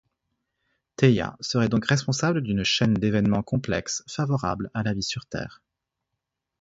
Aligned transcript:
Théia 0.95 1.37
serait 1.41 1.69
donc 1.69 1.85
responsable 1.85 2.41
d'une 2.41 2.63
chaîne 2.63 2.95
d'évènements 2.95 3.43
complexes 3.43 4.03
favorables 4.07 4.71
à 4.73 4.81
la 4.81 4.95
vie 4.95 5.03
sur 5.03 5.27
Terre. 5.27 5.61